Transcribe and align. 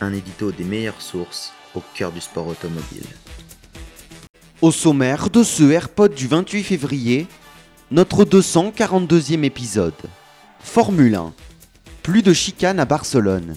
Un 0.00 0.12
édito 0.12 0.52
des 0.52 0.64
meilleures 0.64 1.00
sources 1.00 1.52
au 1.74 1.82
cœur 1.94 2.12
du 2.12 2.20
sport 2.20 2.46
automobile. 2.46 3.06
Au 4.60 4.70
sommaire 4.70 5.30
de 5.30 5.42
ce 5.42 5.62
AirPod 5.70 6.14
du 6.14 6.26
28 6.26 6.62
février, 6.62 7.26
notre 7.90 8.24
242e 8.24 9.44
épisode. 9.44 9.94
Formule 10.60 11.14
1. 11.14 11.32
Plus 12.02 12.22
de 12.22 12.32
chicane 12.32 12.80
à 12.80 12.84
Barcelone. 12.84 13.56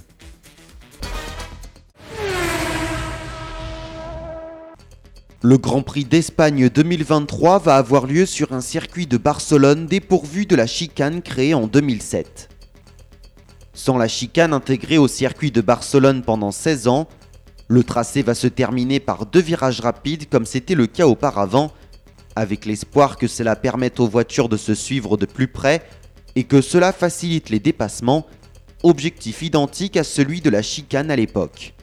Le 5.43 5.57
Grand 5.57 5.81
Prix 5.81 6.03
d'Espagne 6.03 6.69
2023 6.69 7.59
va 7.59 7.77
avoir 7.77 8.05
lieu 8.05 8.25
sur 8.25 8.53
un 8.53 8.61
circuit 8.61 9.07
de 9.07 9.17
Barcelone 9.17 9.85
dépourvu 9.85 10.45
de 10.45 10.55
la 10.55 10.67
chicane 10.67 11.21
créée 11.21 11.53
en 11.53 11.67
2007. 11.67 12.49
Sans 13.77 13.99
la 13.99 14.07
chicane 14.07 14.53
intégrée 14.53 14.97
au 14.97 15.07
circuit 15.07 15.51
de 15.51 15.61
Barcelone 15.61 16.23
pendant 16.23 16.49
16 16.51 16.87
ans, 16.87 17.07
le 17.67 17.83
tracé 17.83 18.23
va 18.23 18.33
se 18.33 18.47
terminer 18.47 18.99
par 18.99 19.27
deux 19.27 19.39
virages 19.39 19.81
rapides 19.81 20.27
comme 20.29 20.47
c'était 20.47 20.73
le 20.73 20.87
cas 20.87 21.05
auparavant, 21.05 21.71
avec 22.35 22.65
l'espoir 22.65 23.17
que 23.17 23.27
cela 23.27 23.55
permette 23.55 23.99
aux 23.99 24.07
voitures 24.07 24.49
de 24.49 24.57
se 24.57 24.73
suivre 24.73 25.15
de 25.15 25.27
plus 25.27 25.47
près 25.47 25.83
et 26.35 26.43
que 26.45 26.59
cela 26.59 26.91
facilite 26.91 27.51
les 27.51 27.59
dépassements, 27.59 28.25
objectif 28.81 29.43
identique 29.43 29.95
à 29.95 30.03
celui 30.03 30.41
de 30.41 30.49
la 30.49 30.63
chicane 30.63 31.11
à 31.11 31.15
l'époque. 31.15 31.75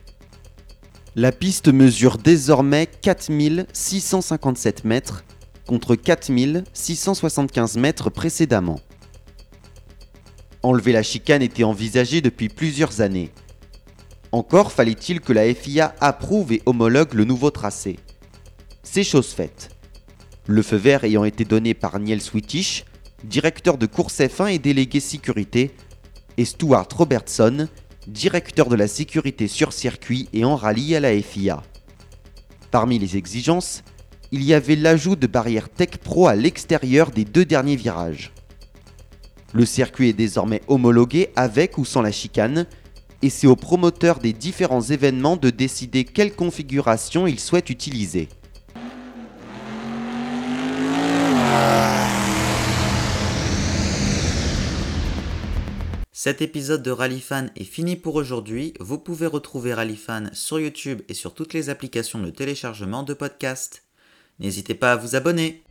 La 1.15 1.31
piste 1.31 1.69
mesure 1.69 2.19
désormais 2.19 2.89
4657 3.03 4.85
mètres 4.85 5.25
contre 5.65 5.95
4675 5.95 7.77
mètres 7.77 8.11
précédemment. 8.11 8.81
Enlever 10.65 10.93
la 10.93 11.03
chicane 11.03 11.43
était 11.43 11.63
envisagé 11.63 12.23
depuis 12.23 12.49
plusieurs 12.49 13.03
années. 13.03 13.31
Encore 14.33 14.73
fallait-il 14.73 15.21
que 15.21 15.35
la 15.35 15.55
FIA 15.55 15.95
approuve 16.01 16.55
et 16.55 16.63
homologue 16.65 17.13
le 17.13 17.27
nouveau 17.27 17.51
tracé. 17.51 17.99
C'est 18.83 19.05
chose 19.05 19.29
faite. 19.29 19.77
Le 20.47 20.63
feu 20.63 20.77
vert 20.77 21.05
ayant 21.05 21.25
été 21.25 21.45
donné 21.45 21.75
par 21.75 22.01
Niels 22.01 22.23
Wittich, 22.33 22.87
directeur 23.25 23.77
de 23.77 23.85
course 23.85 24.21
F1 24.21 24.55
et 24.55 24.59
délégué 24.59 25.01
sécurité, 25.01 25.71
et 26.39 26.47
Stuart 26.47 26.89
Robertson, 26.97 27.69
directeur 28.07 28.71
de 28.71 28.77
la 28.77 28.89
sécurité 28.89 29.49
sur 29.49 29.71
circuit 29.75 30.31
et 30.33 30.47
en 30.47 30.57
rallye 30.57 30.97
à 30.97 31.01
la 31.01 31.21
FIA. 31.21 31.63
Parmi 32.71 32.99
les 32.99 33.19
exigences, 33.19 33.83
il 34.33 34.43
y 34.43 34.55
avait 34.55 34.77
l'ajout 34.77 35.17
de 35.17 35.27
barrières 35.27 35.69
Tech 35.69 35.99
Pro 36.03 36.27
à 36.27 36.35
l'extérieur 36.35 37.11
des 37.11 37.27
deux 37.27 37.45
derniers 37.45 37.77
virages. 37.77 38.33
Le 39.55 39.65
circuit 39.65 40.09
est 40.09 40.15
désormais 40.15 40.63
homologué 40.67 41.29
avec 41.37 41.79
ou 41.79 41.85
sans 41.85 42.03
la 42.03 42.11
chicane, 42.11 42.67
et 43.23 43.31
c'est 43.31 43.47
au 43.47 43.55
promoteur 43.55 44.19
des 44.19 44.33
différents 44.33 44.83
événements 44.83 45.37
de 45.37 45.49
décider 45.49 46.05
quelle 46.05 46.35
configuration 46.35 47.29
il 47.29 47.39
souhaite 47.39 47.71
utiliser. 47.71 48.29
Cet 56.11 56.43
épisode 56.43 56.83
de 56.83 56.91
Rallyfan 56.91 57.47
est 57.55 57.63
fini 57.65 57.95
pour 57.95 58.17
aujourd'hui. 58.17 58.75
Vous 58.81 58.99
pouvez 58.99 59.27
retrouver 59.27 59.73
Rallyfan 59.73 60.31
sur 60.33 60.59
YouTube 60.59 61.03
et 61.09 61.15
sur 61.15 61.33
toutes 61.33 61.55
les 61.55 61.71
applications 61.71 62.19
de 62.19 62.31
téléchargement 62.31 63.05
de 63.05 63.15
podcasts. 63.15 63.85
N'hésitez 64.41 64.75
pas 64.75 64.93
à 64.93 64.97
vous 64.97 65.15
abonner. 65.15 65.63